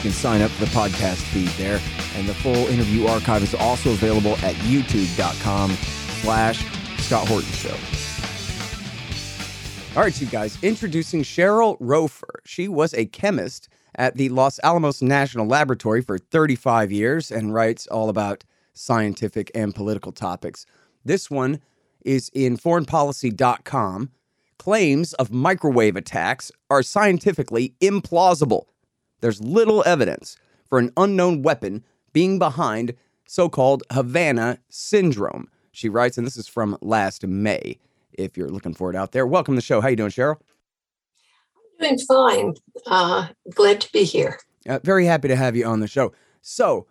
[0.00, 1.78] You can sign up for the podcast feed there,
[2.16, 5.72] and the full interview archive is also available at youtube.com
[6.22, 6.64] slash
[7.00, 7.76] Scott Horton Show.
[9.94, 12.38] All right, you guys, introducing Cheryl Rofer.
[12.46, 17.86] She was a chemist at the Los Alamos National Laboratory for 35 years and writes
[17.88, 18.42] all about
[18.72, 20.64] scientific and political topics.
[21.04, 21.60] This one
[22.06, 24.12] is in foreignpolicy.com.
[24.58, 28.64] Claims of microwave attacks are scientifically implausible.
[29.20, 30.36] There's little evidence
[30.68, 32.94] for an unknown weapon being behind
[33.26, 35.48] so called Havana syndrome.
[35.72, 37.78] She writes, and this is from last May.
[38.12, 39.80] If you're looking for it out there, welcome to the show.
[39.80, 40.36] How you doing, Cheryl?
[41.80, 42.54] I'm doing fine.
[42.86, 44.38] Uh, glad to be here.
[44.68, 46.12] Uh, very happy to have you on the show.
[46.42, 46.86] So,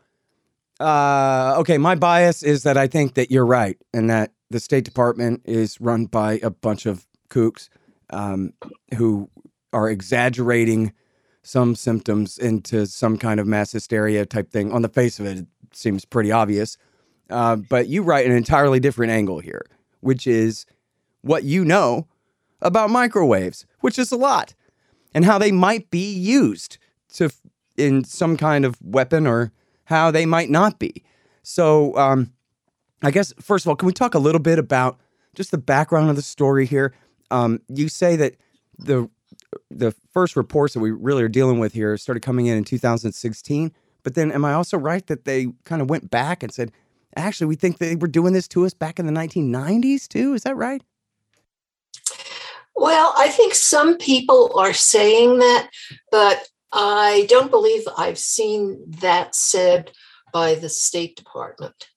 [0.80, 4.85] uh, okay, my bias is that I think that you're right, and that the State
[4.85, 7.69] Department is run by a bunch of kooks
[8.11, 8.53] um,
[8.95, 9.30] who
[9.73, 10.94] are exaggerating
[11.50, 14.72] some symptoms into some kind of mass hysteria type thing.
[14.72, 16.78] On the face of it, it seems pretty obvious.
[17.31, 19.66] Uh, but you write an entirely different angle here,
[20.02, 20.67] which is
[21.22, 22.08] what you know
[22.61, 24.53] about microwaves, which is a lot,
[25.16, 26.78] and how they might be used
[27.16, 27.31] to
[27.78, 29.52] in some kind of weapon or
[29.86, 31.03] how they might not be.
[31.41, 32.31] So, um,
[33.02, 35.00] I guess first of all, can we talk a little bit about
[35.34, 36.94] just the background of the story here?
[37.31, 38.36] Um, you say that
[38.78, 39.09] the
[39.69, 43.72] the first reports that we really are dealing with here started coming in in 2016,
[44.03, 46.72] but then am I also right that they kind of went back and said,
[47.16, 50.34] actually, we think they were doing this to us back in the 1990s too?
[50.34, 50.81] Is that right?
[52.75, 55.69] Well, I think some people are saying that,
[56.12, 59.91] but I don't believe I've seen that said
[60.31, 61.90] by the State Department.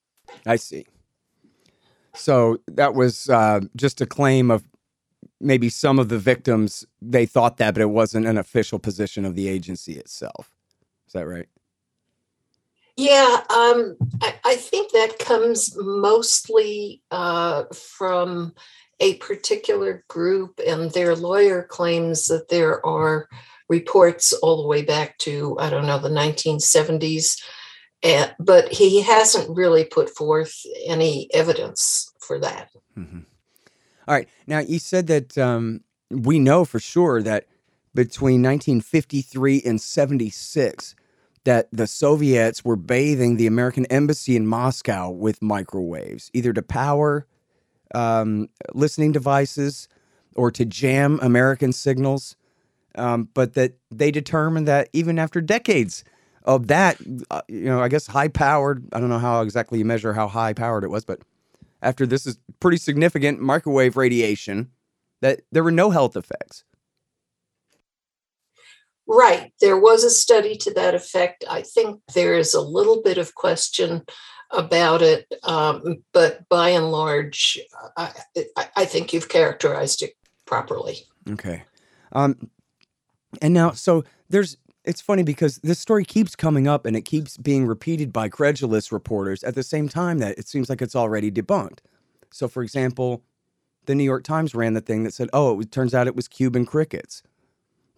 [0.44, 0.86] I see.
[2.14, 4.64] So that was uh, just a claim of
[5.42, 6.86] maybe some of the victims.
[7.00, 10.50] They thought that, but it wasn't an official position of the agency itself.
[11.06, 11.48] Is that right?
[12.96, 18.52] Yeah, um, I, I, think that comes mostly uh, from
[19.00, 23.28] a particular group, and their lawyer claims that there are
[23.68, 27.40] reports all the way back to, I don't know, the 1970s.
[28.02, 30.54] And, but he hasn't really put forth
[30.86, 32.68] any evidence for that.
[32.96, 33.20] Mm-hmm.
[34.08, 34.28] All right.
[34.46, 37.46] Now, you said that um, we know for sure that
[37.94, 40.94] between 1953 and 76,
[41.44, 47.26] that the Soviets were bathing the American embassy in Moscow with microwaves, either to power
[47.94, 49.88] um, listening devices
[50.34, 52.36] or to jam American signals.
[52.94, 56.04] Um, but that they determined that even after decades
[56.44, 56.98] of that,
[57.30, 60.28] uh, you know, I guess high powered, I don't know how exactly you measure how
[60.28, 61.20] high powered it was, but
[61.82, 64.70] after this is pretty significant microwave radiation,
[65.20, 66.64] that there were no health effects.
[69.06, 69.52] Right.
[69.60, 71.44] There was a study to that effect.
[71.50, 74.02] I think there is a little bit of question
[74.50, 77.58] about it, um, but by and large,
[77.96, 78.12] I,
[78.76, 80.12] I, think you've characterized it
[80.44, 80.98] properly.
[81.30, 81.64] Okay.
[82.12, 82.50] Um,
[83.40, 87.36] and now, so there's, it's funny because this story keeps coming up and it keeps
[87.36, 91.30] being repeated by credulous reporters at the same time that it seems like it's already
[91.30, 91.78] debunked.
[92.30, 93.22] So, for example,
[93.86, 96.28] the New York Times ran the thing that said, oh, it turns out it was
[96.28, 97.22] Cuban crickets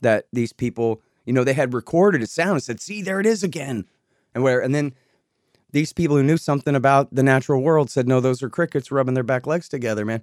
[0.01, 3.27] that these people, you know, they had recorded a sound and said, "See, there it
[3.27, 3.87] is again,"
[4.35, 4.95] and where, and then
[5.73, 9.15] these people who knew something about the natural world said, "No, those are crickets rubbing
[9.15, 10.23] their back legs together, man."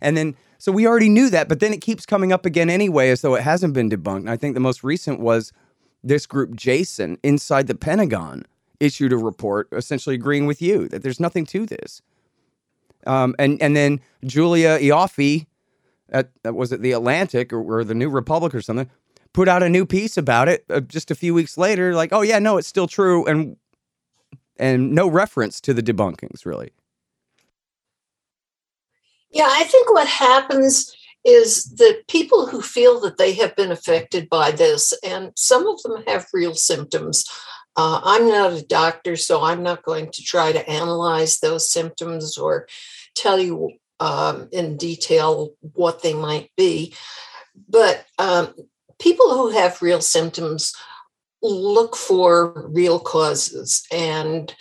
[0.00, 3.10] And then, so we already knew that, but then it keeps coming up again anyway,
[3.10, 4.20] as though it hasn't been debunked.
[4.20, 5.52] And I think the most recent was
[6.02, 8.44] this group, Jason, inside the Pentagon,
[8.78, 12.00] issued a report essentially agreeing with you that there's nothing to this.
[13.06, 15.46] Um, and and then Julia Ioffe,
[16.10, 18.90] at was it the Atlantic or, or the New Republic or something,
[19.32, 22.22] put out a new piece about it uh, just a few weeks later like oh
[22.22, 23.56] yeah no it's still true and
[24.58, 26.70] and no reference to the debunkings really
[29.30, 30.94] yeah i think what happens
[31.24, 35.82] is that people who feel that they have been affected by this and some of
[35.82, 37.24] them have real symptoms
[37.76, 42.38] uh, i'm not a doctor so i'm not going to try to analyze those symptoms
[42.38, 42.66] or
[43.14, 43.70] tell you
[44.00, 46.94] um, in detail what they might be.
[47.68, 48.54] But um,
[48.98, 50.74] people who have real symptoms
[51.42, 54.54] look for real causes and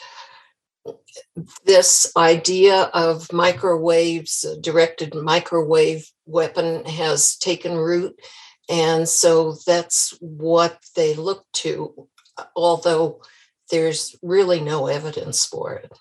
[1.65, 8.19] this idea of microwaves, directed microwave weapon has taken root.
[8.69, 12.07] And so that's what they look to,
[12.55, 13.21] although
[13.71, 15.91] there's really no evidence for it.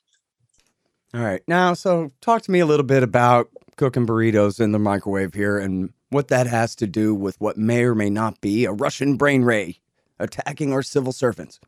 [1.15, 1.43] All right.
[1.49, 5.59] Now, so talk to me a little bit about cooking burritos in the microwave here
[5.59, 9.17] and what that has to do with what may or may not be a Russian
[9.17, 9.81] brain ray
[10.19, 11.61] attacking our civil servants.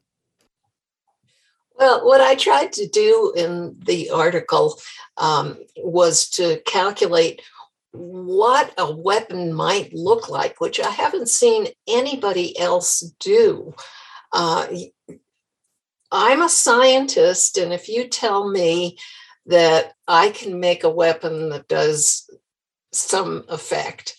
[1.78, 4.78] Well, what I tried to do in the article
[5.16, 7.40] um, was to calculate
[7.92, 13.74] what a weapon might look like, which I haven't seen anybody else do.
[14.32, 14.66] Uh,
[16.12, 18.98] I'm a scientist, and if you tell me
[19.46, 22.28] that I can make a weapon that does
[22.92, 24.16] some effect,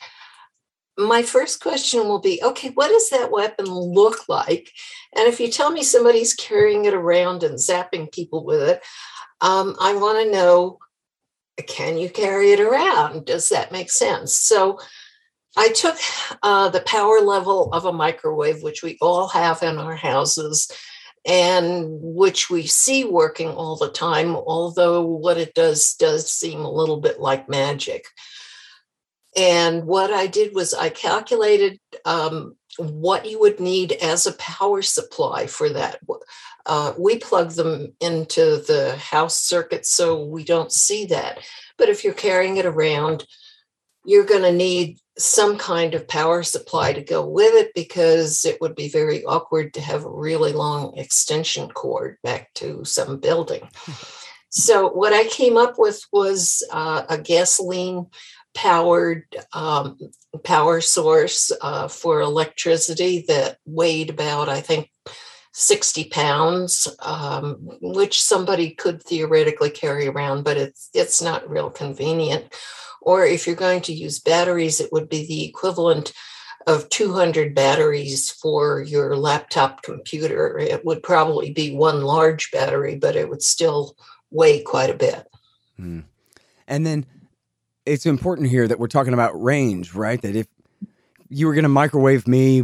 [0.98, 4.70] my first question will be okay, what does that weapon look like?
[5.16, 8.82] And if you tell me somebody's carrying it around and zapping people with it,
[9.42, 10.80] um, I want to know
[11.68, 13.26] can you carry it around?
[13.26, 14.36] Does that make sense?
[14.36, 14.80] So
[15.58, 15.98] I took
[16.44, 20.72] uh, the power level of a microwave, which we all have in our houses
[21.26, 26.72] and which we see working all the time, although what it does does seem a
[26.72, 28.06] little bit like magic.
[29.38, 34.82] And what I did was I calculated um, what you would need as a power
[34.82, 36.00] supply for that.
[36.66, 41.40] Uh, we plug them into the house circuit so we don't see that.
[41.78, 43.26] But if you're carrying it around,
[44.06, 48.60] you're going to need some kind of power supply to go with it because it
[48.62, 53.68] would be very awkward to have a really long extension cord back to some building.
[54.54, 58.08] So, what I came up with was uh, a gasoline
[58.54, 59.98] powered um,
[60.44, 64.90] power source uh, for electricity that weighed about, I think,
[65.54, 72.54] 60 pounds, um, which somebody could theoretically carry around, but it's it's not real convenient.
[73.02, 76.14] Or if you're going to use batteries, it would be the equivalent
[76.68, 80.58] of 200 batteries for your laptop computer.
[80.60, 83.96] It would probably be one large battery, but it would still
[84.30, 85.28] weigh quite a bit.
[85.80, 86.04] Mm.
[86.68, 87.06] And then
[87.92, 90.22] it's important here that we're talking about range, right?
[90.22, 90.48] That if
[91.28, 92.64] you were going to microwave me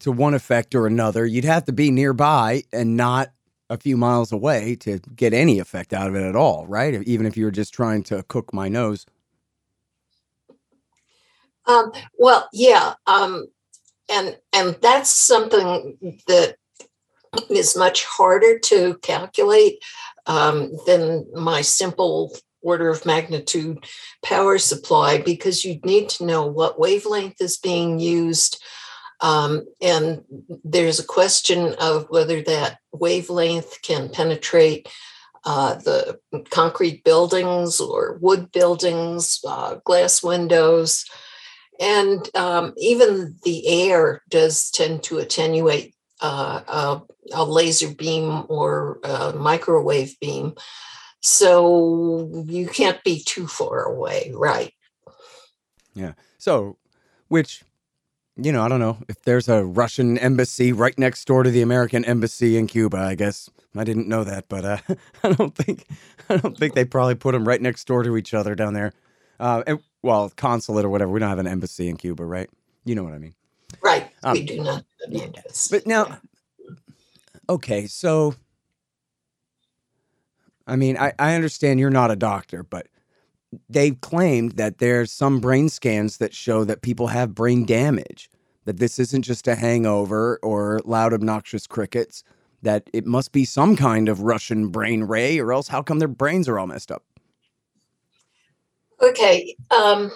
[0.00, 3.30] to one effect or another, you'd have to be nearby and not
[3.70, 7.02] a few miles away to get any effect out of it at all, right?
[7.04, 9.06] Even if you were just trying to cook my nose.
[11.64, 13.46] Um, well, yeah, um,
[14.10, 16.56] and and that's something that
[17.48, 19.82] is much harder to calculate
[20.26, 23.84] um, than my simple order of magnitude
[24.22, 28.62] power supply because you need to know what wavelength is being used.
[29.20, 30.24] Um, and
[30.64, 34.88] there's a question of whether that wavelength can penetrate
[35.44, 36.18] uh, the
[36.50, 41.04] concrete buildings or wood buildings, uh, glass windows.
[41.80, 47.02] And um, even the air does tend to attenuate uh, a,
[47.34, 50.54] a, laser beam or a microwave beam.
[51.22, 54.74] So you can't be too far away, right?
[55.94, 56.14] Yeah.
[56.38, 56.78] So,
[57.28, 57.62] which,
[58.36, 61.62] you know, I don't know if there's a Russian embassy right next door to the
[61.62, 62.98] American embassy in Cuba.
[62.98, 64.78] I guess I didn't know that, but uh,
[65.22, 65.86] I don't think
[66.28, 68.92] I don't think they probably put them right next door to each other down there.
[69.38, 71.12] Uh, and, well, consulate or whatever.
[71.12, 72.50] We don't have an embassy in Cuba, right?
[72.84, 73.34] You know what I mean?
[73.80, 74.10] Right.
[74.24, 74.84] Um, we do not.
[75.70, 76.18] But now,
[77.48, 78.34] okay, so
[80.66, 82.88] I mean, I, I understand you're not a doctor, but
[83.68, 88.30] they've claimed that there's some brain scans that show that people have brain damage,
[88.64, 92.24] that this isn't just a hangover or loud, obnoxious crickets,
[92.62, 96.08] that it must be some kind of Russian brain ray, or else how come their
[96.08, 97.04] brains are all messed up?
[99.02, 99.56] Okay.
[99.70, 100.12] Um,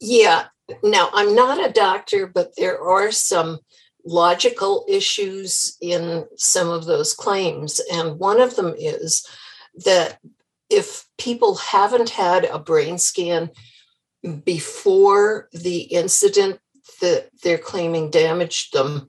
[0.00, 0.46] yeah.
[0.82, 3.60] Now, I'm not a doctor, but there are some
[4.08, 7.80] logical issues in some of those claims.
[7.92, 9.26] And one of them is
[9.84, 10.18] that
[10.70, 13.50] if people haven't had a brain scan
[14.44, 16.58] before the incident
[17.00, 19.08] that they're claiming damaged them,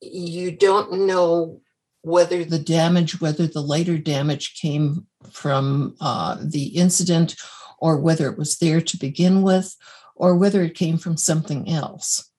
[0.00, 1.60] you don't know
[2.02, 7.36] whether the damage, whether the later damage came from uh, the incident
[7.78, 9.76] or whether it was there to begin with
[10.16, 12.30] or whether it came from something else.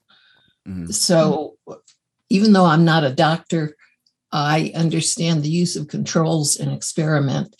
[0.68, 0.92] Mm-hmm.
[0.92, 1.58] So
[2.32, 3.76] even though I'm not a doctor,
[4.32, 7.56] I understand the use of controls and experiment.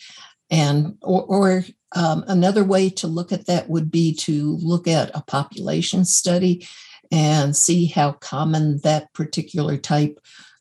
[0.50, 1.64] And or, or
[1.94, 6.66] um, another way to look at that would be to look at a population study
[7.10, 10.18] and see how common that particular type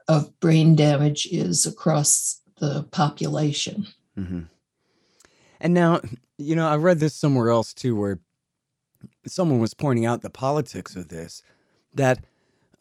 [0.10, 3.88] of brain damage is across the population.
[4.18, 4.42] Mm-hmm.
[5.62, 6.02] And now,
[6.38, 8.20] you know, I read this somewhere else too, where
[9.26, 11.42] someone was pointing out the politics of this.
[11.94, 12.24] That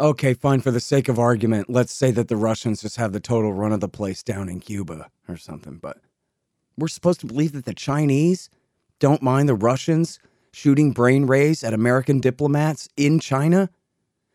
[0.00, 3.20] okay, fine, for the sake of argument, let's say that the Russians just have the
[3.20, 5.76] total run of the place down in Cuba or something.
[5.76, 5.98] But
[6.76, 8.48] we're supposed to believe that the Chinese
[8.98, 10.18] don't mind the Russians
[10.52, 13.70] shooting brain rays at American diplomats in China.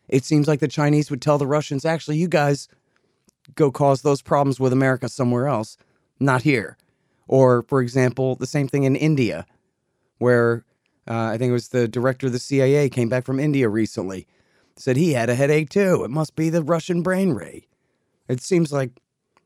[0.08, 2.68] It seems like the Chinese would tell the Russians, actually, you guys
[3.54, 5.76] go cause those problems with America somewhere else,
[6.20, 6.76] not here.
[7.28, 9.46] Or, for example, the same thing in India,
[10.18, 10.64] where
[11.08, 14.26] uh, I think it was the director of the CIA came back from India recently
[14.76, 16.04] said he had a headache too.
[16.04, 17.66] It must be the Russian brain ray.
[18.28, 18.90] It seems like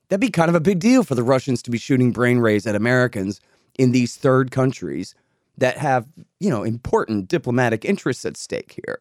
[0.08, 2.66] that'd be kind of a big deal for the Russians to be shooting brain rays
[2.66, 3.40] at Americans
[3.78, 5.14] in these third countries
[5.58, 6.06] that have,
[6.38, 8.98] you know, important diplomatic interests at stake here.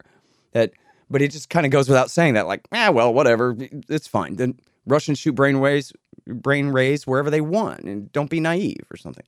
[0.51, 0.71] That
[1.09, 3.55] but it just kind of goes without saying that like, ah, well, whatever,
[3.89, 4.36] it's fine.
[4.36, 5.91] Then Russians shoot brain rays
[6.27, 9.25] brain rays wherever they want and don't be naive or something.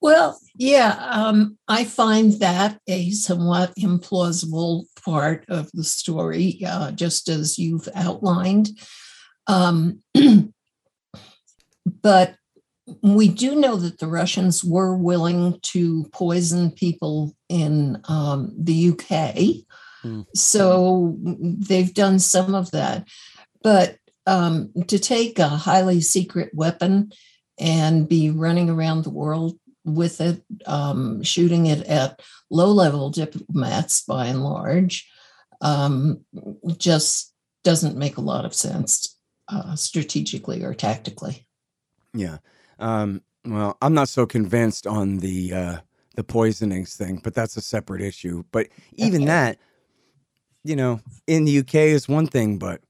[0.00, 7.28] Well, yeah, um, I find that a somewhat implausible part of the story, uh, just
[7.28, 8.70] as you've outlined.
[9.46, 10.02] Um,
[12.02, 12.34] but
[13.02, 19.64] we do know that the Russians were willing to poison people in um, the UK.
[20.02, 20.24] Mm.
[20.34, 23.06] So they've done some of that.
[23.62, 27.12] But um, to take a highly secret weapon
[27.58, 32.20] and be running around the world with it, um, shooting it at
[32.50, 35.08] low level diplomats by and large,
[35.60, 36.24] um,
[36.76, 37.32] just
[37.64, 39.18] doesn't make a lot of sense
[39.48, 41.46] uh, strategically or tactically.
[42.14, 42.38] Yeah.
[42.78, 45.76] Um, well, I'm not so convinced on the uh,
[46.16, 48.44] the poisonings thing, but that's a separate issue.
[48.52, 49.26] But even okay.
[49.26, 49.58] that,
[50.64, 52.80] you know, in the UK is one thing, but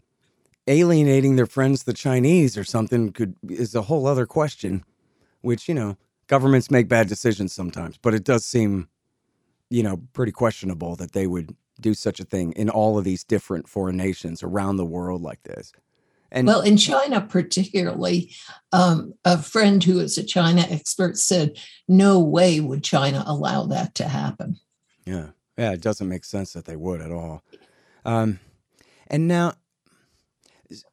[0.67, 4.85] alienating their friends, the Chinese, or something, could is a whole other question.
[5.43, 5.97] Which you know,
[6.31, 8.89] governments make bad decisions sometimes, but it does seem,
[9.69, 13.25] you know, pretty questionable that they would do such a thing in all of these
[13.25, 15.73] different foreign nations around the world like this.
[16.31, 18.33] And well, in China, particularly,
[18.71, 21.59] um, a friend who is a China expert said,
[21.89, 24.61] "No way would China allow that to happen."
[25.05, 27.43] Yeah, yeah, it doesn't make sense that they would at all.
[28.05, 28.39] Um,
[29.09, 29.55] and now,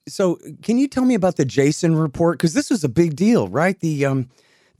[0.08, 2.40] so can you tell me about the Jason report?
[2.40, 3.80] Because this was a big deal, right?
[3.80, 4.30] The um,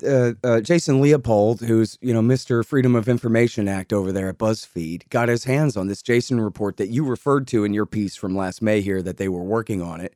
[0.06, 2.66] uh, uh, Jason Leopold, who's you know Mr.
[2.66, 6.78] Freedom of Information Act over there at BuzzFeed, got his hands on this Jason report
[6.78, 9.82] that you referred to in your piece from last May here that they were working
[9.82, 10.14] on it,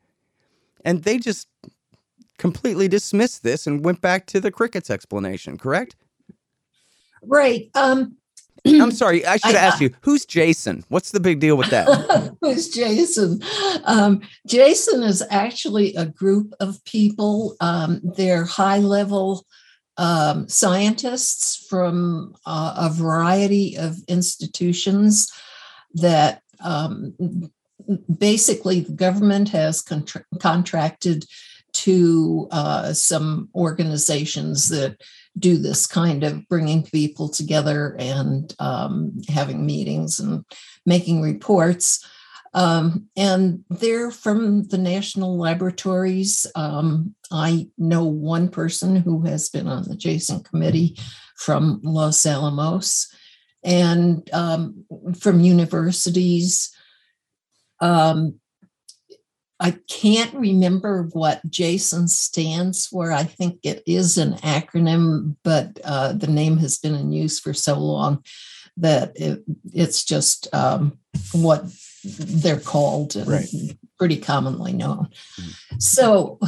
[0.85, 1.47] and they just
[2.37, 5.57] completely dismissed this and went back to the crickets explanation.
[5.57, 5.95] Correct?
[7.23, 7.69] Right.
[7.75, 8.17] Um,
[8.65, 9.25] I'm sorry.
[9.25, 10.83] I should ask you, who's Jason?
[10.89, 12.35] What's the big deal with that?
[12.41, 13.41] who's Jason?
[13.85, 17.55] Um, Jason is actually a group of people.
[17.59, 19.45] Um, they're high level
[19.97, 25.31] um, scientists from uh, a variety of institutions
[25.95, 27.13] that um,
[28.17, 31.25] basically the government has contra- contracted
[31.73, 35.01] to uh, some organizations that
[35.39, 40.43] do this kind of bringing people together and um, having meetings and
[40.85, 42.05] making reports.
[42.53, 46.45] Um, and they're from the national laboratories.
[46.55, 50.97] Um, I know one person who has been on the Jason committee
[51.37, 53.07] from Los Alamos
[53.63, 54.85] and um,
[55.19, 56.75] from universities.
[57.79, 58.39] Um,
[59.59, 63.11] I can't remember what Jason stands for.
[63.11, 67.53] I think it is an acronym, but uh, the name has been in use for
[67.53, 68.23] so long
[68.77, 70.97] that it, it's just um,
[71.31, 71.65] what
[72.03, 73.47] they're called and right.
[73.97, 75.07] pretty commonly known.
[75.39, 75.79] Mm-hmm.
[75.79, 76.39] So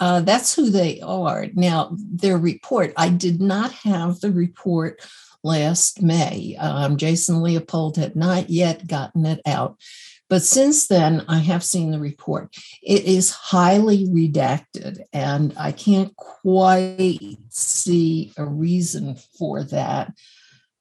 [0.00, 1.46] uh, that's who they are.
[1.54, 5.00] Now, their report, I did not have the report
[5.42, 6.56] last May.
[6.56, 9.78] Um, Jason Leopold had not yet gotten it out.
[10.28, 12.54] But since then, I have seen the report.
[12.82, 20.12] It is highly redacted, and I can't quite see a reason for that.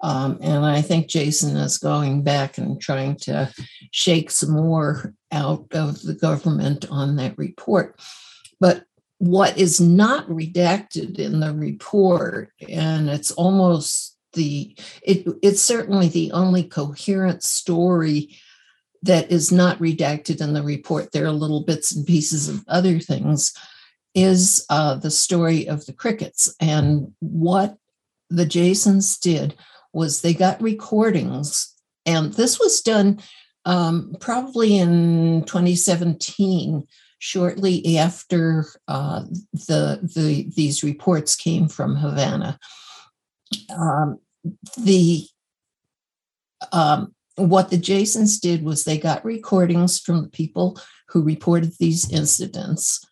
[0.01, 3.51] Um, and I think Jason is going back and trying to
[3.92, 8.00] shake some more out of the government on that report.
[8.60, 8.84] But
[9.20, 16.32] what is not redacted in the report, and it's almost the it, it's certainly the
[16.32, 18.38] only coherent story
[19.01, 21.12] that is not redacted in the report.
[21.12, 23.54] There are little bits and pieces of other things.
[24.13, 27.77] Is uh, the story of the crickets and what
[28.32, 29.56] the Jasons did
[29.94, 31.74] was they got recordings,
[32.06, 33.20] and this was done
[33.65, 36.88] um, probably in 2017
[37.20, 42.60] shortly after uh, the, the these reports came from Havana.
[43.75, 44.20] Um,
[44.77, 45.27] the
[46.72, 50.79] um, what the Jasons did was they got recordings from the people
[51.10, 53.07] who reported these incidents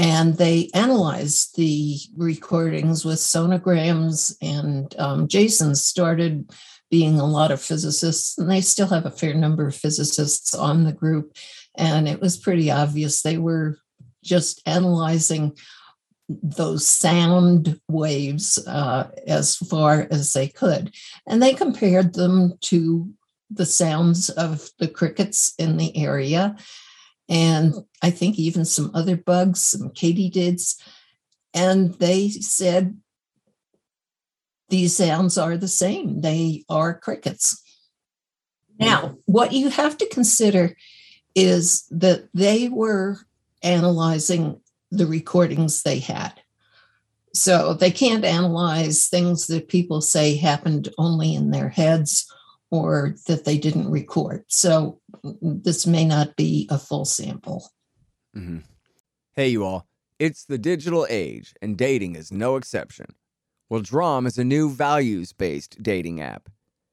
[0.00, 6.50] and they analyzed the recordings with sonograms and um, jason started
[6.90, 10.84] being a lot of physicists and they still have a fair number of physicists on
[10.84, 11.36] the group
[11.76, 13.78] and it was pretty obvious they were
[14.22, 15.56] just analyzing
[16.42, 20.94] those sound waves uh, as far as they could.
[21.26, 23.12] And they compared them to
[23.50, 26.56] the sounds of the crickets in the area
[27.30, 30.74] and I think even some other bugs, some katydids.
[31.54, 32.98] And they said
[34.68, 37.62] these sounds are the same, they are crickets.
[38.78, 40.74] Now, what you have to consider
[41.34, 43.18] is that they were
[43.62, 44.58] analyzing
[44.90, 46.32] the recordings they had.
[47.34, 52.32] So they can't analyze things that people say happened only in their heads
[52.70, 54.44] or that they didn't record.
[54.48, 55.00] So
[55.40, 57.70] this may not be a full sample.
[58.36, 58.58] Mm-hmm.
[59.34, 59.86] Hey, you all.
[60.18, 63.06] It's the digital age, and dating is no exception.
[63.68, 66.48] Well, Drom is a new values based dating app.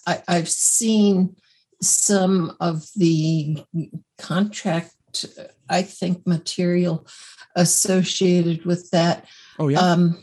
[0.06, 1.36] I, I've seen
[1.82, 3.64] some of the
[4.18, 5.24] contract,
[5.68, 7.06] I think, material
[7.56, 9.26] associated with that.
[9.58, 9.80] Oh, yeah.
[9.80, 10.22] Um,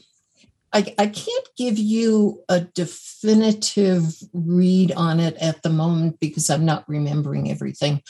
[0.77, 6.65] I, I can't give you a definitive read on it at the moment because I'm
[6.65, 8.03] not remembering everything.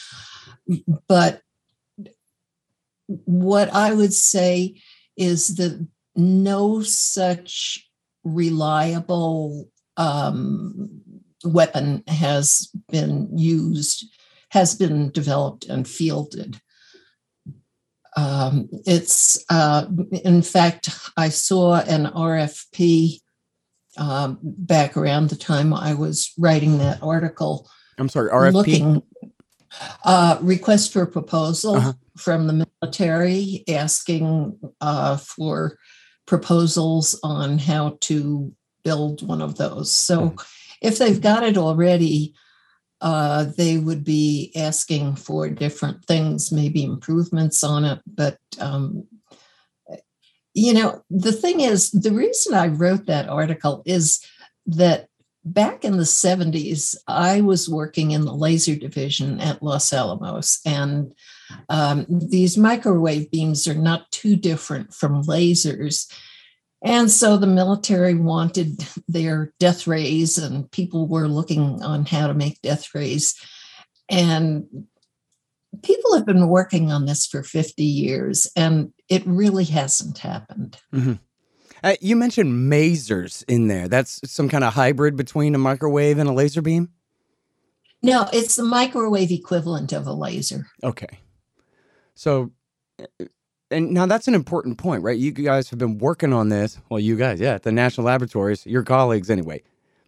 [1.08, 1.41] But
[3.08, 4.82] what I would say
[5.15, 7.88] is that no such
[8.25, 11.01] reliable um,
[11.45, 14.13] weapon has been used,
[14.49, 16.60] has been developed and fielded.
[18.17, 23.19] Um, it's, uh, in fact, I saw an RFP
[23.97, 27.69] um, back around the time I was writing that article.
[27.99, 28.53] I'm sorry, RFP?
[28.53, 29.03] Looking,
[30.03, 31.93] uh, request for proposal uh-huh.
[32.17, 35.77] from the military asking uh, for
[36.25, 38.51] proposals on how to
[38.84, 39.95] build one of those.
[39.95, 40.38] So mm-hmm.
[40.82, 42.34] if they've got it already,
[43.02, 48.00] uh, they would be asking for different things, maybe improvements on it.
[48.08, 49.06] But, um,
[50.54, 54.26] you know, the thing is, the reason I wrote that article is
[54.66, 55.08] that
[55.46, 61.14] back in the 70s, I was working in the laser division at Los Alamos, and
[61.70, 66.12] um, these microwave beams are not too different from lasers.
[66.84, 72.34] And so the military wanted their death rays, and people were looking on how to
[72.34, 73.36] make death rays.
[74.10, 74.66] And
[75.84, 80.78] people have been working on this for 50 years, and it really hasn't happened.
[80.94, 81.13] Mm-hmm.
[81.84, 83.88] Uh, you mentioned masers in there.
[83.88, 86.90] That's some kind of hybrid between a microwave and a laser beam.
[88.02, 90.68] No, it's the microwave equivalent of a laser.
[90.84, 91.20] Okay.
[92.16, 92.52] So,
[93.00, 93.26] uh,
[93.69, 95.17] and now that's an important point, right?
[95.17, 96.80] You guys have been working on this.
[96.89, 99.63] Well, you guys, yeah, at the national laboratories, your colleagues anyway.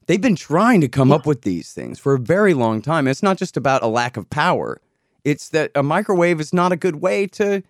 [0.08, 1.16] They've been trying to come yeah.
[1.16, 3.08] up with these things for a very long time.
[3.08, 4.82] It's not just about a lack of power,
[5.24, 7.62] it's that a microwave is not a good way to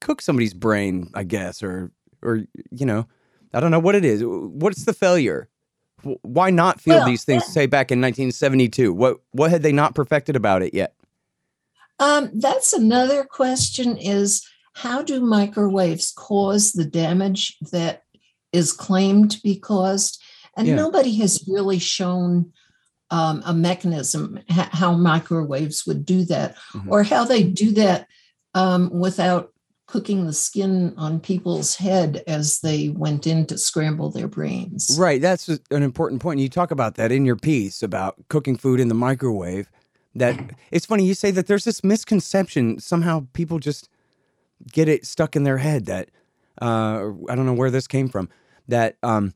[0.00, 1.90] cook somebody's brain, I guess, or,
[2.22, 3.06] or, you know,
[3.52, 4.22] I don't know what it is.
[4.24, 5.48] What's the failure?
[6.22, 8.94] Why not field well, these things, say back in 1972?
[8.94, 10.94] What, what had they not perfected about it yet?
[11.98, 18.02] Um, that's another question is how do microwaves cause the damage that
[18.52, 20.22] is claimed to be caused?
[20.56, 20.74] And yeah.
[20.74, 22.52] nobody has really shown
[23.10, 26.90] um, a mechanism how microwaves would do that mm-hmm.
[26.90, 28.06] or how they do that
[28.54, 29.52] um, without
[29.86, 34.96] cooking the skin on people's head as they went in to scramble their brains.
[34.98, 35.20] Right.
[35.20, 36.38] That's an important point.
[36.38, 39.68] You talk about that in your piece about cooking food in the microwave.
[40.14, 40.38] That
[40.70, 43.88] it's funny you say that there's this misconception somehow people just
[44.72, 46.10] get it stuck in their head that
[46.60, 48.28] uh, I don't know where this came from
[48.68, 49.34] that um,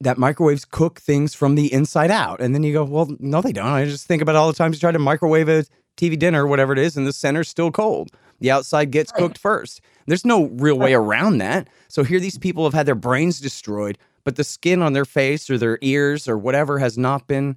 [0.00, 2.40] that microwaves cook things from the inside out.
[2.40, 3.66] And then you go, well, no, they don't.
[3.66, 5.64] I just think about all the times you try to microwave a
[5.96, 8.10] TV dinner or whatever it is, and the center's still cold.
[8.40, 9.80] The outside gets cooked first.
[10.06, 11.68] There's no real way around that.
[11.88, 15.48] So here these people have had their brains destroyed, but the skin on their face
[15.48, 17.56] or their ears or whatever has not been,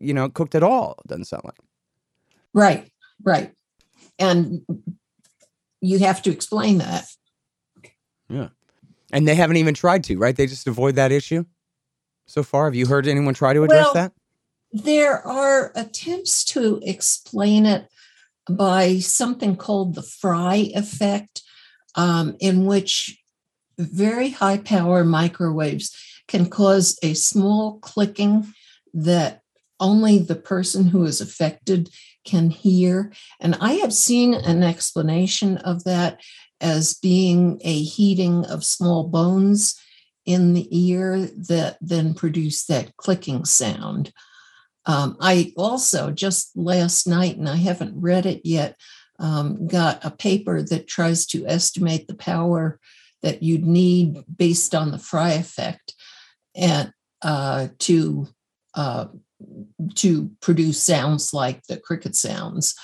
[0.00, 0.96] you know, cooked at all.
[1.04, 1.58] It doesn't sound like.
[2.52, 2.90] Right,
[3.22, 3.52] right.
[4.18, 4.62] And
[5.84, 7.04] you have to explain that.
[8.28, 8.48] Yeah.
[9.12, 10.34] And they haven't even tried to, right?
[10.34, 11.44] They just avoid that issue
[12.26, 12.64] so far.
[12.64, 14.12] Have you heard anyone try to address well, that?
[14.72, 17.88] There are attempts to explain it
[18.48, 21.42] by something called the Frey effect,
[21.94, 23.18] um, in which
[23.78, 28.52] very high power microwaves can cause a small clicking
[28.92, 29.42] that
[29.80, 31.90] only the person who is affected
[32.24, 33.12] can hear.
[33.40, 36.20] And I have seen an explanation of that
[36.60, 39.78] as being a heating of small bones
[40.24, 44.12] in the ear that then produce that clicking sound.
[44.86, 48.76] Um, I also just last night, and I haven't read it yet,
[49.18, 52.80] um, got a paper that tries to estimate the power
[53.22, 55.94] that you'd need based on the Frey effect
[56.54, 58.28] and uh, to
[58.74, 59.06] uh,
[59.94, 62.74] to produce sounds like the cricket sounds.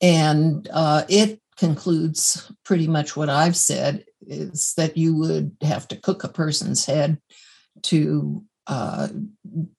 [0.00, 5.96] And uh, it concludes pretty much what I've said is that you would have to
[5.96, 7.18] cook a person's head
[7.82, 9.08] to uh,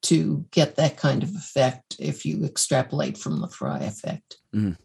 [0.04, 4.38] to get that kind of effect if you extrapolate from the Frey effect.
[4.54, 4.78] Mm.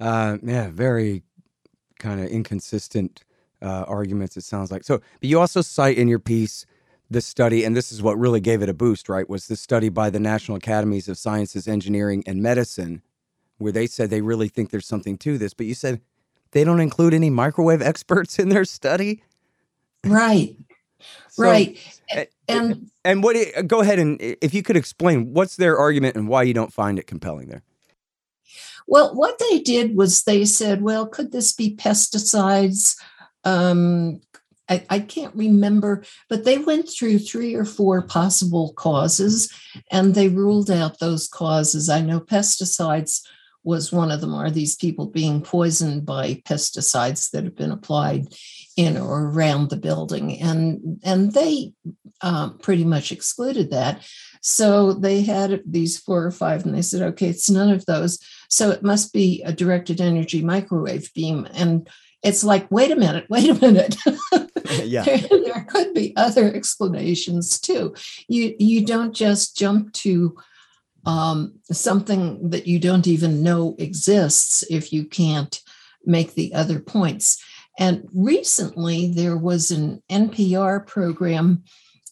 [0.00, 1.22] Uh, yeah, very
[2.00, 3.22] kind of inconsistent
[3.62, 4.36] uh, arguments.
[4.36, 4.98] It sounds like so.
[5.20, 6.66] But you also cite in your piece
[7.10, 9.28] this study, and this is what really gave it a boost, right?
[9.28, 13.02] Was this study by the National Academies of Sciences, Engineering, and Medicine,
[13.58, 15.52] where they said they really think there's something to this.
[15.52, 16.00] But you said
[16.52, 19.24] they don't include any microwave experts in their study.
[20.04, 20.56] Right.
[21.28, 21.78] so, right.
[22.10, 23.36] Eh, eh, and and what?
[23.66, 26.72] Go ahead and eh, if you could explain what's their argument and why you don't
[26.72, 27.62] find it compelling there.
[28.86, 32.96] Well, what they did was they said, well, could this be pesticides?
[33.44, 34.20] Um,
[34.70, 39.52] I, I, can't remember, but they went through three or four possible causes
[39.90, 41.88] and they ruled out those causes.
[41.88, 43.20] I know pesticides
[43.64, 44.34] was one of them.
[44.34, 48.28] Are these people being poisoned by pesticides that have been applied
[48.76, 50.40] in or around the building?
[50.40, 51.72] And, and they
[52.22, 54.02] um, pretty much excluded that.
[54.40, 58.18] So they had these four or five, and they said, okay, it's none of those.
[58.48, 61.46] So it must be a directed energy microwave beam.
[61.52, 61.88] And
[62.22, 63.96] it's like, wait a minute, wait a minute.
[64.84, 65.02] yeah.
[65.04, 67.94] there, there, could be other explanations too.
[68.28, 70.36] You you don't just jump to
[71.06, 75.60] um, something that you don't even know exists if you can't
[76.04, 77.42] make the other points.
[77.78, 81.64] And recently there was an NPR program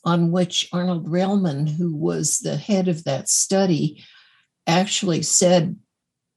[0.05, 4.03] on which Arnold Relman, who was the head of that study,
[4.66, 5.77] actually said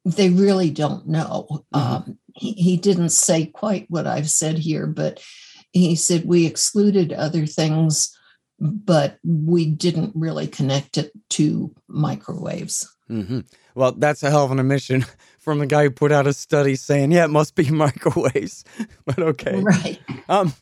[0.04, 1.64] they really don't know.
[1.74, 1.78] Mm-hmm.
[1.78, 5.24] Um, he, he didn't say quite what I've said here, but
[5.72, 8.16] he said we excluded other things,
[8.60, 12.90] but we didn't really connect it to microwaves.
[13.10, 13.40] Mm-hmm.
[13.76, 15.06] Well, that's a hell of an admission
[15.40, 18.64] from the guy who put out a study saying, "Yeah, it must be microwaves."
[19.06, 20.00] but okay, right?
[20.30, 20.54] Um,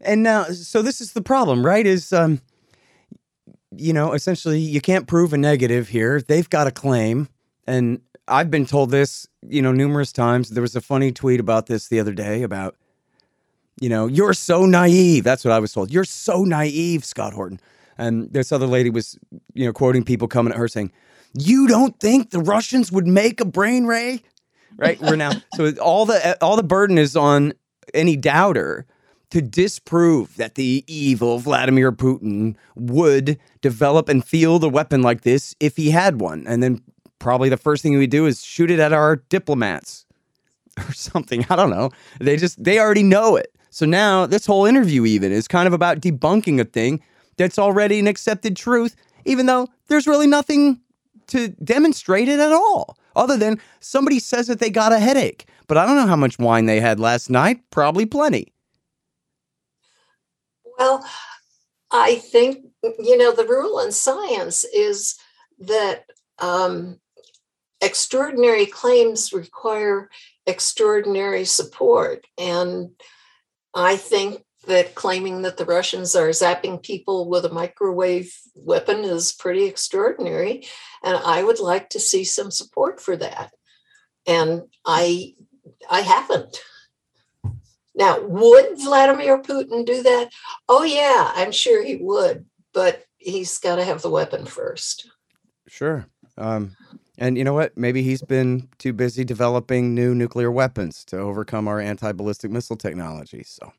[0.00, 1.86] and now, so this is the problem, right?
[1.86, 2.40] Is um,
[3.76, 6.20] you know, essentially, you can't prove a negative here.
[6.20, 7.28] They've got a claim,
[7.66, 10.50] and I've been told this, you know, numerous times.
[10.50, 12.76] There was a funny tweet about this the other day about
[13.80, 15.24] You know, you're so naive.
[15.24, 15.90] That's what I was told.
[15.90, 17.60] You're so naive, Scott Horton.
[17.98, 19.18] And this other lady was,
[19.54, 20.92] you know, quoting people coming at her saying,
[21.34, 24.22] "You don't think the Russians would make a brain ray?"
[24.76, 25.00] Right?
[25.00, 27.54] We're now so all the all the burden is on
[27.94, 28.86] any doubter
[29.30, 35.56] to disprove that the evil Vladimir Putin would develop and field a weapon like this
[35.58, 36.46] if he had one.
[36.46, 36.82] And then
[37.22, 40.04] probably the first thing we do is shoot it at our diplomats
[40.78, 41.46] or something.
[41.48, 41.90] I don't know.
[42.20, 43.54] They just, they already know it.
[43.70, 47.00] So now this whole interview, even, is kind of about debunking a thing
[47.36, 50.80] that's already an accepted truth, even though there's really nothing
[51.28, 55.46] to demonstrate it at all, other than somebody says that they got a headache.
[55.68, 57.60] But I don't know how much wine they had last night.
[57.70, 58.52] Probably plenty.
[60.76, 61.06] Well,
[61.92, 65.16] I think, you know, the rule in science is
[65.60, 66.06] that
[66.40, 66.98] um,
[67.82, 70.08] extraordinary claims require
[70.46, 72.26] extraordinary support.
[72.38, 72.90] And
[73.74, 79.32] I think that claiming that the Russians are zapping people with a microwave weapon is
[79.32, 80.64] pretty extraordinary.
[81.02, 83.52] And I would like to see some support for that.
[84.26, 85.34] And I
[85.90, 86.62] I haven't.
[87.94, 90.30] Now, would Vladimir Putin do that?
[90.68, 95.10] Oh, yeah, I'm sure he would, but he's got to have the weapon first.
[95.68, 96.06] Sure.
[96.38, 96.74] Um,
[97.22, 97.78] and you know what?
[97.78, 102.76] Maybe he's been too busy developing new nuclear weapons to overcome our anti ballistic missile
[102.76, 103.44] technology.
[103.44, 103.72] So,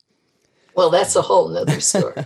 [0.76, 2.26] well, that's a whole nother story.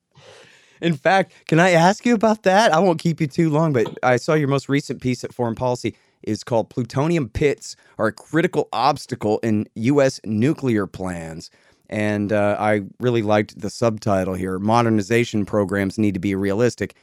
[0.82, 2.72] In fact, can I ask you about that?
[2.72, 5.54] I won't keep you too long, but I saw your most recent piece at Foreign
[5.54, 10.20] Policy is called Plutonium Pits Are a Critical Obstacle in U.S.
[10.24, 11.50] Nuclear Plans.
[11.88, 16.96] And uh, I really liked the subtitle here Modernization Programs Need to Be Realistic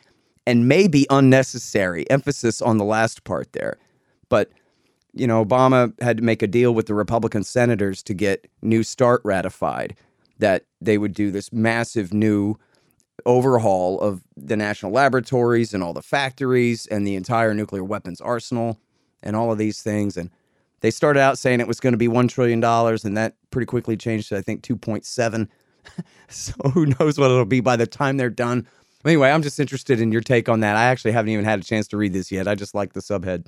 [0.49, 2.09] and may be unnecessary.
[2.09, 3.77] Emphasis on the last part there.
[4.29, 4.49] But,
[5.13, 8.81] you know, Obama had to make a deal with the Republican senators to get New
[8.81, 9.95] START ratified,
[10.39, 12.55] that they would do this massive new
[13.27, 18.79] overhaul of the national laboratories and all the factories and the entire nuclear weapons arsenal
[19.21, 20.17] and all of these things.
[20.17, 20.31] And
[20.79, 23.95] they started out saying it was going to be $1 trillion, and that pretty quickly
[23.95, 25.47] changed to, I think, 2.7.
[26.27, 28.65] so who knows what it'll be by the time they're done.
[29.05, 30.75] Anyway, I'm just interested in your take on that.
[30.75, 32.47] I actually haven't even had a chance to read this yet.
[32.47, 33.45] I just like the subhead.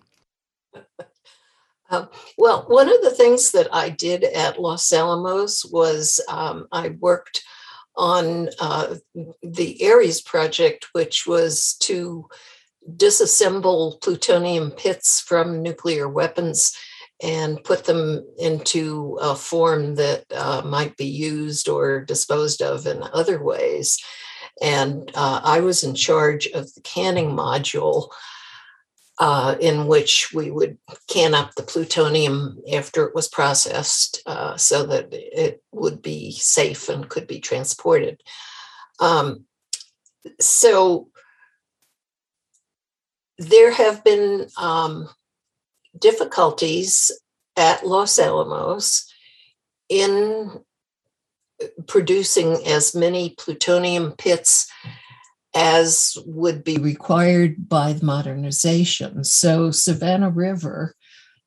[1.89, 6.95] Um, well, one of the things that I did at Los Alamos was um, I
[6.99, 7.43] worked
[7.97, 8.95] on uh,
[9.43, 12.29] the ARIES project, which was to
[12.95, 16.73] disassemble plutonium pits from nuclear weapons
[17.21, 23.03] and put them into a form that uh, might be used or disposed of in
[23.13, 23.99] other ways.
[24.61, 28.09] And uh, I was in charge of the canning module.
[29.19, 34.83] Uh, in which we would can up the plutonium after it was processed uh, so
[34.83, 38.19] that it would be safe and could be transported.
[38.99, 39.45] Um,
[40.39, 41.09] so
[43.37, 45.09] there have been um,
[45.99, 47.11] difficulties
[47.57, 49.11] at Los Alamos
[49.89, 50.63] in
[51.87, 54.71] producing as many plutonium pits
[55.53, 59.23] as would be required by the modernization.
[59.23, 60.95] So, Savannah River,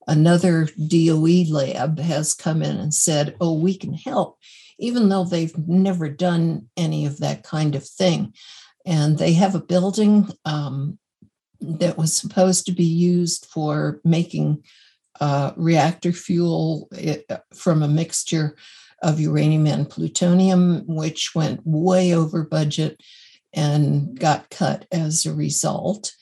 [0.07, 4.39] another DOE lab, has come in and said, Oh, we can help,
[4.79, 8.35] even though they've never done any of that kind of thing.
[8.85, 10.99] And they have a building um,
[11.61, 14.63] that was supposed to be used for making
[15.21, 16.91] uh, reactor fuel
[17.31, 18.57] uh, from a mixture
[19.05, 23.01] of uranium and plutonium, which went way over budget
[23.53, 26.13] and got cut as a result.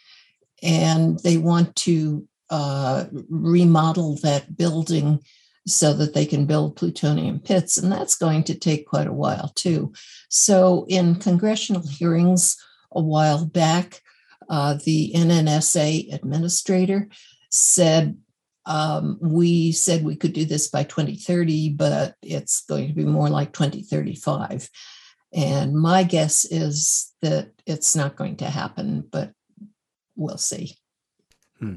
[0.62, 5.20] And they want to uh, remodel that building
[5.66, 7.78] so that they can build plutonium pits.
[7.78, 9.92] And that's going to take quite a while, too.
[10.28, 12.56] So, in congressional hearings
[12.90, 14.02] a while back,
[14.50, 17.08] uh, the NNSA administrator
[17.50, 18.18] said,
[18.66, 23.28] um, We said we could do this by 2030, but it's going to be more
[23.28, 24.68] like 2035.
[25.32, 29.32] And my guess is that it's not going to happen, but
[30.14, 30.76] we'll see.
[31.58, 31.76] Hmm.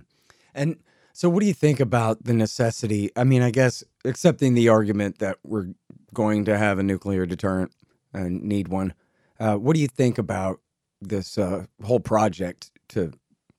[0.54, 0.78] And
[1.14, 3.10] so, what do you think about the necessity?
[3.16, 5.70] I mean, I guess accepting the argument that we're
[6.14, 7.72] going to have a nuclear deterrent
[8.14, 8.94] and need one,
[9.40, 10.60] uh, what do you think about
[11.02, 13.14] this uh, whole project to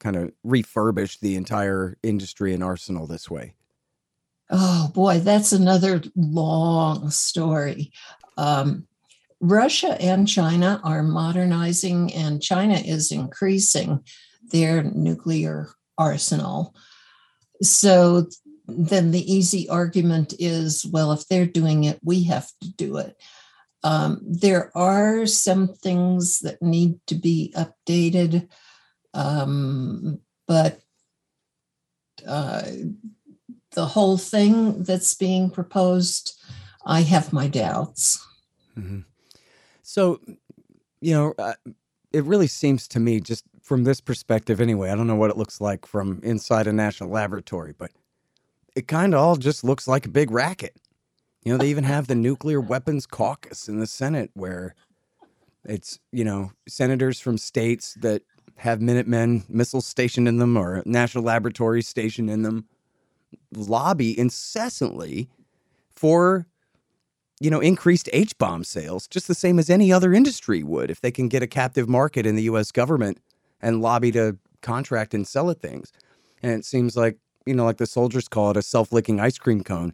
[0.06, 3.54] kind of refurbish the entire industry and arsenal this way?
[4.48, 7.90] Oh boy, that's another long story.
[8.38, 8.86] Um,
[9.40, 14.04] Russia and China are modernizing, and China is increasing
[14.52, 16.76] their nuclear arsenal.
[17.60, 18.28] So
[18.68, 23.16] then the easy argument is well, if they're doing it, we have to do it.
[23.82, 28.48] Um, there are some things that need to be updated,
[29.16, 30.82] um, but
[32.28, 32.62] uh,
[33.72, 36.38] the whole thing that's being proposed,
[36.84, 38.24] I have my doubts.
[38.78, 39.00] Mm-hmm.
[39.82, 40.20] So,
[41.00, 41.54] you know, uh,
[42.12, 45.38] it really seems to me, just from this perspective anyway, I don't know what it
[45.38, 47.90] looks like from inside a national laboratory, but
[48.74, 50.76] it kind of all just looks like a big racket.
[51.42, 54.74] You know, they even have the nuclear weapons caucus in the Senate where
[55.64, 58.22] it's, you know, senators from states that
[58.56, 62.66] have Minutemen missiles stationed in them or national laboratories stationed in them
[63.54, 65.28] lobby incessantly
[65.94, 66.46] for
[67.40, 71.10] you know increased H-bomb sales just the same as any other industry would if they
[71.10, 73.18] can get a captive market in the US government
[73.60, 75.92] and lobby to contract and sell it things.
[76.42, 79.62] And it seems like, you know, like the soldiers call it a self-licking ice cream
[79.62, 79.92] cone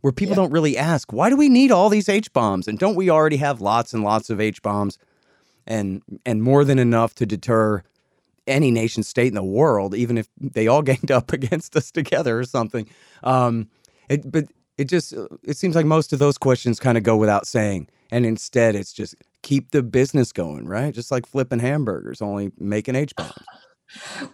[0.00, 0.42] where people yeah.
[0.42, 2.68] don't really ask, why do we need all these H bombs?
[2.68, 4.98] And don't we already have lots and lots of H bombs
[5.66, 7.82] and and more than enough to deter
[8.46, 12.38] any nation state in the world, even if they all ganged up against us together
[12.38, 12.88] or something.
[13.22, 13.68] Um,
[14.08, 14.46] it, but
[14.78, 18.26] it just it seems like most of those questions kind of go without saying, and
[18.26, 20.94] instead it's just keep the business going, right?
[20.94, 23.32] Just like flipping hamburgers, only making H bombs.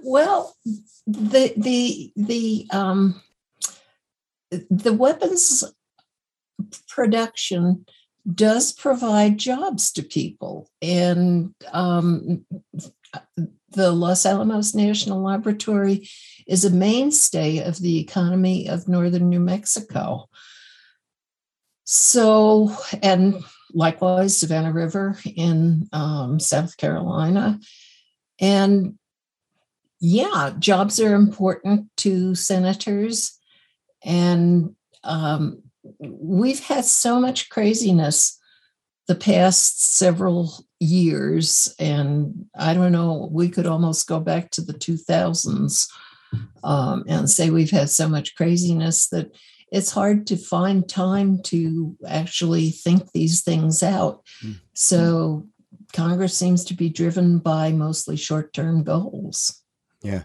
[0.03, 0.57] Well,
[1.07, 3.21] the the the um
[4.51, 5.65] the weapons
[6.89, 7.85] production
[8.35, 10.71] does provide jobs to people.
[10.81, 12.45] And um,
[13.71, 16.09] the Los Alamos National Laboratory
[16.47, 20.29] is a mainstay of the economy of northern New Mexico.
[21.85, 27.59] So, and likewise, Savannah River in um, South Carolina.
[28.41, 28.99] And
[30.01, 33.39] yeah, jobs are important to senators
[34.05, 35.63] and um,
[35.99, 38.39] we've had so much craziness
[39.09, 41.75] the past several years.
[41.79, 45.89] And I don't know, we could almost go back to the 2000s
[46.65, 49.31] um, and say we've had so much craziness that
[49.71, 54.23] it's hard to find time to actually think these things out.
[54.45, 54.61] Mm.
[54.75, 55.49] So
[55.93, 59.63] Congress seems to be driven by mostly short term goals.
[60.03, 60.25] Yeah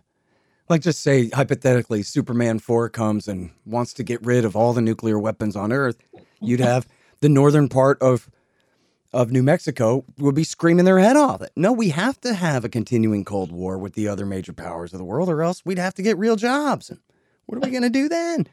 [0.70, 4.82] like just say hypothetically superman 4 comes and wants to get rid of all the
[4.82, 5.98] nuclear weapons on earth
[6.41, 6.88] you'd have
[7.22, 8.30] the northern part of
[9.18, 11.42] of new mexico would be screaming their head off.
[11.56, 15.00] No we have to have a continuing cold war with the other major powers of
[15.00, 16.92] the world or else we'd have to get real jobs.
[16.92, 17.00] And
[17.48, 18.48] what are we going to do then?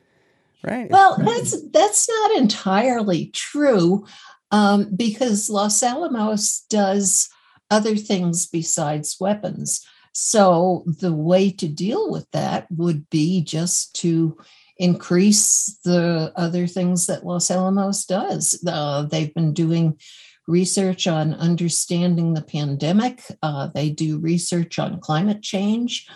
[0.62, 0.90] Right?
[0.90, 4.06] Well that's that's not entirely true
[4.50, 7.28] um, because los alamos does
[7.70, 9.86] other things besides weapons.
[10.12, 14.38] So the way to deal with that would be just to
[14.76, 18.62] increase the other things that Los Alamos does.
[18.66, 19.98] Uh, they've been doing
[20.46, 26.06] research on understanding the pandemic, uh, they do research on climate change.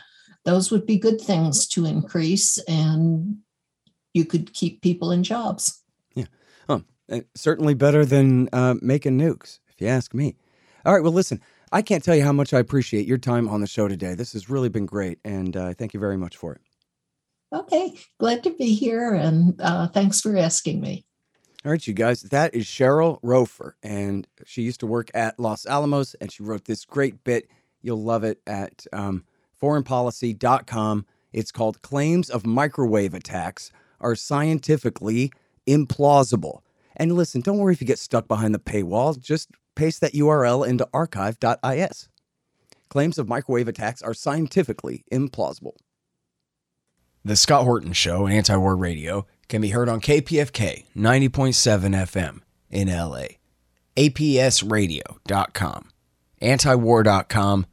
[0.44, 3.38] Those would be good things to increase, and
[4.14, 5.82] you could keep people in jobs.
[6.14, 6.26] Yeah.
[6.68, 6.82] Oh,
[7.34, 10.36] certainly better than uh, making nukes, if you ask me.
[10.84, 11.02] All right.
[11.02, 11.40] Well, listen,
[11.72, 14.14] I can't tell you how much I appreciate your time on the show today.
[14.14, 16.60] This has really been great, and uh, thank you very much for it.
[17.52, 21.06] Okay, glad to be here, and uh, thanks for asking me.
[21.64, 25.66] All right, you guys, that is Cheryl Rofer, and she used to work at Los
[25.66, 27.48] Alamos, and she wrote this great bit.
[27.82, 29.24] You'll love it at um,
[29.60, 31.04] foreignpolicy.com.
[31.32, 35.32] It's called Claims of Microwave Attacks Are Scientifically
[35.66, 36.60] Implausible.
[36.96, 39.18] And listen, don't worry if you get stuck behind the paywall.
[39.18, 42.08] Just paste that URL into archive.is.
[42.88, 45.74] Claims of microwave attacks are scientifically implausible.
[47.24, 52.88] The Scott Horton Show, Anti War Radio, can be heard on KPFK 90.7 FM in
[52.88, 53.26] LA,
[53.96, 55.88] APSradio.com,
[56.42, 57.66] antiwar.com,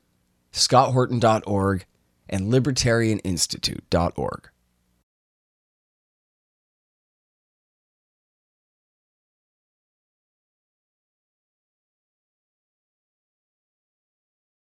[0.51, 1.85] scotthorton.org,
[2.29, 4.49] and libertarianinstitute.org.